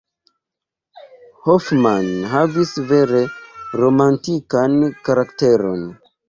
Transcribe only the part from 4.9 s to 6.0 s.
karakteron.